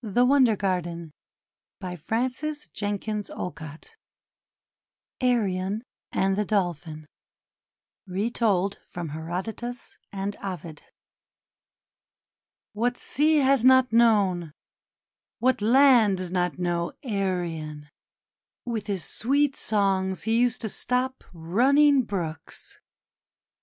232 0.00 0.14
THE 0.22 0.24
WONDER 0.24 0.56
GARDEN 0.56 1.12
ARION 5.20 5.82
AND 6.10 6.36
THE 6.36 6.44
DOLPHIN 6.46 7.06
Retold 8.06 8.78
from 8.86 9.10
Herodotus 9.10 9.98
and 10.10 10.36
Ovid 10.42 10.84
WHAT 12.72 12.96
sea 12.96 13.40
lias 13.44 13.62
not 13.62 13.92
known, 13.92 14.54
what 15.38 15.60
land 15.60 16.16
does 16.16 16.30
not 16.32 16.58
know, 16.58 16.94
Arion? 17.02 17.90
With 18.64 18.86
his 18.86 19.04
sweet 19.04 19.54
songs 19.54 20.22
he 20.22 20.40
used 20.40 20.62
to 20.62 20.70
stop 20.70 21.22
running 21.34 22.04
brooks. 22.04 22.80